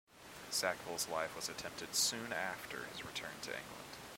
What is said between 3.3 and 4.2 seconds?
to England.